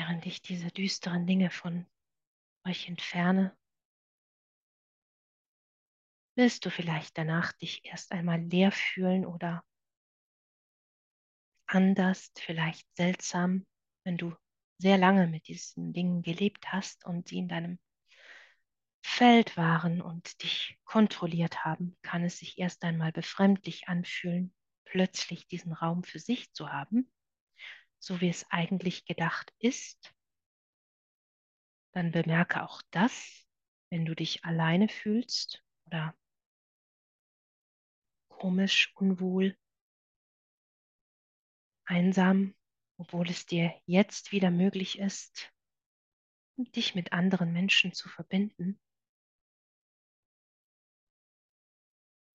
Während 0.00 0.24
ich 0.24 0.40
diese 0.40 0.68
düsteren 0.68 1.26
Dinge 1.26 1.50
von 1.50 1.84
euch 2.64 2.88
entferne, 2.88 3.54
wirst 6.36 6.64
du 6.64 6.70
vielleicht 6.70 7.18
danach 7.18 7.52
dich 7.52 7.84
erst 7.84 8.10
einmal 8.10 8.40
leer 8.40 8.72
fühlen 8.72 9.26
oder 9.26 9.62
anders, 11.66 12.32
vielleicht 12.38 12.86
seltsam, 12.96 13.66
wenn 14.04 14.16
du 14.16 14.34
sehr 14.78 14.96
lange 14.96 15.26
mit 15.26 15.48
diesen 15.48 15.92
Dingen 15.92 16.22
gelebt 16.22 16.72
hast 16.72 17.04
und 17.04 17.28
sie 17.28 17.36
in 17.36 17.48
deinem 17.48 17.78
Feld 19.04 19.58
waren 19.58 20.00
und 20.00 20.42
dich 20.42 20.78
kontrolliert 20.84 21.66
haben, 21.66 21.98
kann 22.00 22.24
es 22.24 22.38
sich 22.38 22.56
erst 22.56 22.84
einmal 22.84 23.12
befremdlich 23.12 23.86
anfühlen, 23.86 24.54
plötzlich 24.86 25.46
diesen 25.46 25.74
Raum 25.74 26.04
für 26.04 26.20
sich 26.20 26.54
zu 26.54 26.72
haben 26.72 27.12
so 28.00 28.20
wie 28.20 28.30
es 28.30 28.50
eigentlich 28.50 29.04
gedacht 29.04 29.52
ist, 29.58 30.14
dann 31.92 32.12
bemerke 32.12 32.62
auch 32.62 32.82
das, 32.90 33.46
wenn 33.90 34.04
du 34.04 34.14
dich 34.14 34.44
alleine 34.44 34.88
fühlst 34.88 35.62
oder 35.86 36.16
komisch, 38.28 38.92
unwohl, 38.96 39.56
einsam, 41.84 42.54
obwohl 42.96 43.28
es 43.28 43.44
dir 43.44 43.74
jetzt 43.84 44.32
wieder 44.32 44.50
möglich 44.50 44.98
ist, 44.98 45.52
dich 46.56 46.94
mit 46.94 47.12
anderen 47.12 47.52
Menschen 47.52 47.92
zu 47.92 48.08
verbinden. 48.08 48.80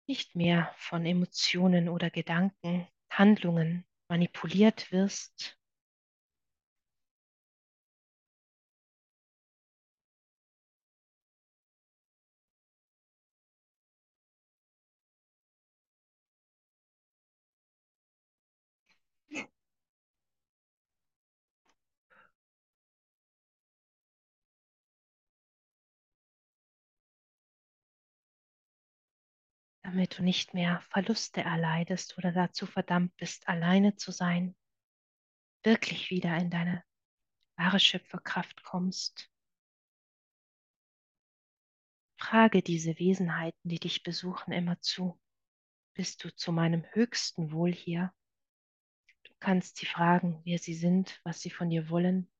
Nicht 0.08 0.36
mehr 0.36 0.74
von 0.78 1.06
Emotionen 1.06 1.90
oder 1.90 2.12
Gedanken, 2.12 2.88
Handlungen 3.10 3.88
manipuliert 4.08 4.92
wirst, 4.92 5.58
damit 29.86 30.18
du 30.18 30.24
nicht 30.24 30.56
mehr 30.56 30.82
Verluste 30.90 31.42
erleidest 31.42 32.18
oder 32.18 32.32
dazu 32.32 32.66
verdammt 32.66 33.16
bist, 33.18 33.48
alleine 33.48 33.96
zu 33.96 34.12
sein, 34.12 34.56
wirklich 35.64 36.10
wieder 36.10 36.36
in 36.38 36.50
deine 36.50 36.84
wahre 37.56 37.80
Schöpferkraft 37.80 38.64
kommst. 38.64 39.30
Frage 42.18 42.64
diese 42.64 42.98
Wesenheiten, 42.98 43.70
die 43.70 43.80
dich 43.80 44.02
besuchen, 44.02 44.54
immer 44.54 44.82
zu. 44.82 45.20
Bist 45.94 46.24
du 46.24 46.36
zu 46.36 46.52
meinem 46.52 46.84
höchsten 46.94 47.52
Wohl 47.52 47.72
hier? 47.72 48.12
Du 49.24 49.34
kannst 49.40 49.78
sie 49.78 49.86
fragen, 49.86 50.42
wer 50.46 50.58
sie 50.58 50.74
sind, 50.74 51.22
was 51.24 51.42
sie 51.42 51.52
von 51.52 51.70
dir 51.70 51.92
wollen. 51.92 52.32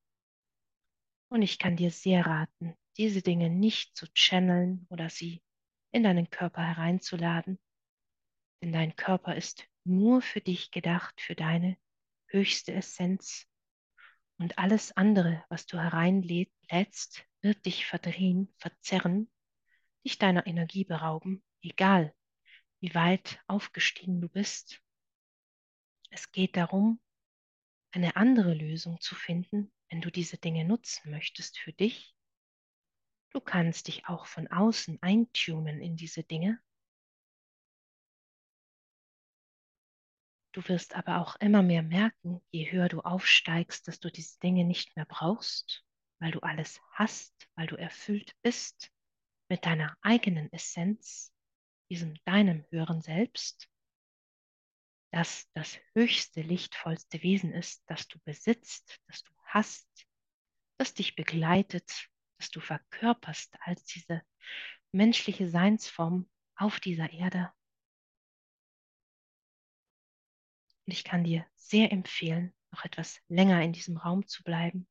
Und 1.28 1.42
ich 1.42 1.60
kann 1.60 1.76
dir 1.76 1.92
sehr 1.92 2.26
raten, 2.26 2.76
diese 2.96 3.22
Dinge 3.22 3.50
nicht 3.50 3.96
zu 3.96 4.12
channeln 4.14 4.86
oder 4.90 5.08
sie 5.10 5.44
in 5.96 6.02
deinen 6.02 6.28
Körper 6.28 6.62
hereinzuladen, 6.62 7.58
denn 8.60 8.70
dein 8.70 8.96
Körper 8.96 9.34
ist 9.34 9.66
nur 9.84 10.20
für 10.20 10.42
dich 10.42 10.70
gedacht, 10.70 11.22
für 11.22 11.34
deine 11.34 11.78
höchste 12.26 12.74
Essenz. 12.74 13.46
Und 14.38 14.58
alles 14.58 14.94
andere, 14.94 15.42
was 15.48 15.64
du 15.64 15.78
hereinlädst, 15.78 17.26
wird 17.40 17.64
dich 17.64 17.86
verdrehen, 17.86 18.52
verzerren, 18.58 19.30
dich 20.04 20.18
deiner 20.18 20.46
Energie 20.46 20.84
berauben, 20.84 21.42
egal 21.62 22.14
wie 22.80 22.94
weit 22.94 23.40
aufgestiegen 23.46 24.20
du 24.20 24.28
bist. 24.28 24.82
Es 26.10 26.30
geht 26.30 26.58
darum, 26.58 27.00
eine 27.92 28.16
andere 28.16 28.52
Lösung 28.52 29.00
zu 29.00 29.14
finden, 29.14 29.72
wenn 29.88 30.02
du 30.02 30.10
diese 30.10 30.36
Dinge 30.36 30.66
nutzen 30.66 31.10
möchtest 31.10 31.58
für 31.58 31.72
dich. 31.72 32.15
Du 33.36 33.42
kannst 33.42 33.88
dich 33.88 34.06
auch 34.06 34.24
von 34.24 34.48
außen 34.48 34.96
eintunen 35.02 35.82
in 35.82 35.94
diese 35.94 36.22
Dinge. 36.22 36.58
Du 40.52 40.66
wirst 40.68 40.94
aber 40.96 41.20
auch 41.20 41.36
immer 41.36 41.62
mehr 41.62 41.82
merken, 41.82 42.40
je 42.50 42.72
höher 42.72 42.88
du 42.88 43.02
aufsteigst, 43.02 43.86
dass 43.86 44.00
du 44.00 44.10
diese 44.10 44.38
Dinge 44.38 44.64
nicht 44.64 44.96
mehr 44.96 45.04
brauchst, 45.04 45.84
weil 46.18 46.30
du 46.30 46.40
alles 46.40 46.80
hast, 46.92 47.46
weil 47.56 47.66
du 47.66 47.76
erfüllt 47.76 48.34
bist 48.40 48.90
mit 49.50 49.66
deiner 49.66 49.98
eigenen 50.00 50.50
Essenz, 50.50 51.30
diesem 51.90 52.14
deinem 52.24 52.64
höheren 52.70 53.02
Selbst, 53.02 53.68
das 55.12 55.46
das 55.52 55.78
höchste, 55.92 56.40
lichtvollste 56.40 57.22
Wesen 57.22 57.52
ist, 57.52 57.82
das 57.86 58.08
du 58.08 58.18
besitzt, 58.20 58.98
das 59.08 59.22
du 59.24 59.32
hast, 59.44 60.06
das 60.78 60.94
dich 60.94 61.16
begleitet, 61.16 62.08
das 62.38 62.50
du 62.50 62.60
verkörperst 62.60 63.56
als 63.60 63.84
diese 63.84 64.22
menschliche 64.92 65.48
Seinsform 65.48 66.28
auf 66.56 66.80
dieser 66.80 67.10
Erde. 67.10 67.52
Und 70.86 70.92
ich 70.92 71.04
kann 71.04 71.24
dir 71.24 71.44
sehr 71.54 71.90
empfehlen, 71.92 72.54
noch 72.70 72.84
etwas 72.84 73.20
länger 73.28 73.62
in 73.62 73.72
diesem 73.72 73.96
Raum 73.96 74.26
zu 74.26 74.42
bleiben, 74.42 74.86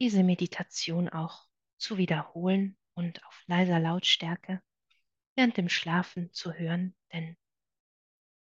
diese 0.00 0.24
Meditation 0.24 1.08
auch 1.08 1.46
zu 1.76 1.96
wiederholen 1.98 2.76
und 2.94 3.24
auf 3.24 3.42
leiser 3.46 3.78
Lautstärke 3.78 4.62
während 5.36 5.56
dem 5.56 5.68
Schlafen 5.68 6.32
zu 6.32 6.52
hören, 6.52 6.94
denn 7.12 7.36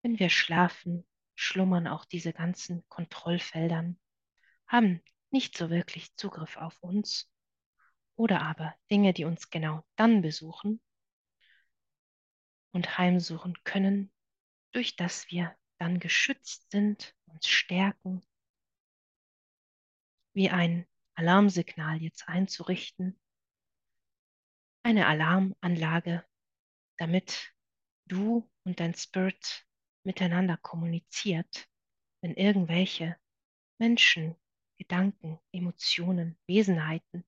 wenn 0.03 0.19
wir 0.19 0.31
schlafen, 0.31 1.07
schlummern 1.35 1.87
auch 1.87 2.05
diese 2.05 2.33
ganzen 2.33 2.87
Kontrollfeldern, 2.89 3.99
haben 4.67 5.03
nicht 5.31 5.57
so 5.57 5.71
wirklich 5.71 6.15
Zugriff 6.17 6.57
auf 6.57 6.83
uns 6.83 7.31
oder 8.23 8.43
aber 8.43 8.73
Dinge, 8.89 9.13
die 9.13 9.25
uns 9.25 9.51
genau 9.51 9.85
dann 9.97 10.23
besuchen 10.23 10.81
und 12.71 12.97
heimsuchen 12.97 13.59
können, 13.65 14.13
durch 14.71 14.95
das 14.95 15.29
wir 15.33 15.57
dann 15.81 15.99
geschützt 15.99 16.71
sind, 16.71 17.17
uns 17.27 17.49
stärken, 17.49 18.23
wie 20.35 20.51
ein 20.51 20.87
Alarmsignal 21.17 22.01
jetzt 22.01 22.29
einzurichten, 22.29 23.19
eine 24.85 25.09
Alarmanlage, 25.09 26.25
damit 26.99 27.53
du 28.07 28.49
und 28.63 28.79
dein 28.79 28.95
Spirit 28.95 29.67
miteinander 30.05 30.57
kommuniziert, 30.59 31.69
wenn 32.21 32.37
irgendwelche 32.37 33.19
Menschen, 33.79 34.37
Gedanken, 34.79 35.41
Emotionen, 35.51 36.39
Wesenheiten, 36.47 37.25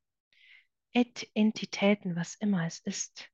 Entitäten, 0.95 2.17
was 2.17 2.37
immer 2.37 2.67
es 2.67 2.79
ist, 2.81 3.31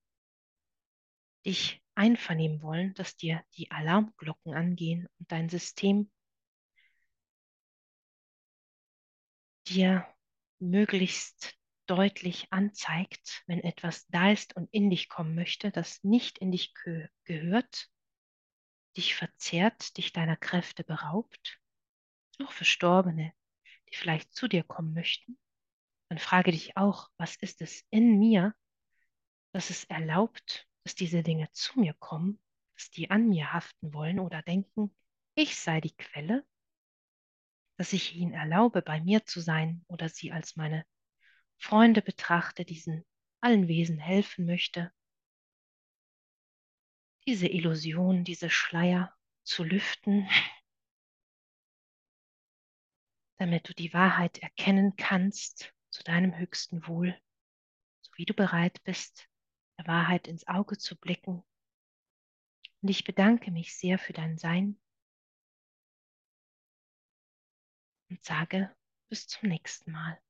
dich 1.45 1.83
einvernehmen 1.95 2.63
wollen, 2.63 2.95
dass 2.95 3.17
dir 3.17 3.45
die 3.57 3.71
Alarmglocken 3.71 4.55
angehen 4.55 5.09
und 5.19 5.31
dein 5.31 5.49
System 5.49 6.11
dir 9.67 10.07
möglichst 10.59 11.55
deutlich 11.87 12.53
anzeigt, 12.53 13.43
wenn 13.47 13.63
etwas 13.63 14.07
da 14.09 14.31
ist 14.31 14.55
und 14.57 14.73
in 14.73 14.91
dich 14.91 15.09
kommen 15.09 15.35
möchte, 15.35 15.71
das 15.71 16.03
nicht 16.05 16.39
in 16.39 16.53
dich 16.53 16.73
ge 16.75 17.09
gehört, 17.25 17.91
dich 18.97 19.15
verzehrt, 19.15 19.97
dich 19.97 20.13
deiner 20.13 20.37
Kräfte 20.37 20.85
beraubt, 20.85 21.61
auch 22.43 22.53
Verstorbene, 22.53 23.33
die 23.89 23.97
vielleicht 23.97 24.33
zu 24.33 24.49
dir 24.49 24.63
kommen 24.63 24.95
möchten, 24.95 25.39
dann 26.11 26.19
frage 26.19 26.51
dich 26.51 26.77
auch, 26.77 27.09
was 27.19 27.37
ist 27.37 27.63
es 27.63 27.85
in 27.91 28.19
mir, 28.19 28.53
das 29.53 29.71
es 29.71 29.85
erlaubt, 29.85 30.67
dass 30.83 30.97
diese 30.97 31.23
Dinge 31.23 31.49
zu 31.53 31.79
mir 31.79 31.95
kommen, 31.95 32.41
dass 32.75 32.91
die 32.91 33.11
an 33.11 33.29
mir 33.29 33.53
haften 33.53 33.95
wollen 33.95 34.19
oder 34.19 34.43
denken, 34.43 34.95
ich 35.37 35.57
sei 35.57 35.81
die 35.81 35.95
Quelle, 35.97 36.45
dass 37.77 37.93
ich 37.93 38.17
ihnen 38.17 38.35
erlaube, 38.35 38.83
bei 38.83 39.01
mir 39.01 39.25
zu 39.25 39.41
sein 39.41 39.85
oder 39.87 40.09
sie 40.09 40.33
als 40.33 40.57
meine 40.57 40.85
Freunde 41.59 42.03
betrachte, 42.03 42.65
diesen 42.65 43.07
allen 43.41 43.69
Wesen 43.69 43.99
helfen 43.99 44.47
möchte, 44.47 44.93
diese 47.25 47.47
Illusion, 47.47 48.25
diese 48.25 48.51
Schleier 48.51 49.17
zu 49.45 49.63
lüften, 49.63 50.29
damit 53.37 53.69
du 53.69 53.75
die 53.75 53.95
Wahrheit 53.95 54.39
erkennen 54.39 54.97
kannst 54.97 55.73
zu 55.91 56.03
deinem 56.03 56.37
höchsten 56.39 56.87
Wohl, 56.87 57.21
so 58.03 58.11
wie 58.15 58.25
du 58.25 58.35
bereit 58.35 58.83
bist, 58.85 59.29
der 59.79 59.87
Wahrheit 59.87 60.27
ins 60.27 60.47
Auge 60.47 60.79
zu 60.79 60.97
blicken. 60.97 61.45
Und 62.83 62.89
ich 62.89 63.05
bedanke 63.05 63.51
mich 63.51 63.77
sehr 63.77 63.99
für 63.99 64.13
dein 64.13 64.39
Sein 64.39 64.81
und 68.09 68.25
sage 68.25 68.75
bis 69.09 69.27
zum 69.27 69.49
nächsten 69.49 69.93
Mal. 69.93 70.21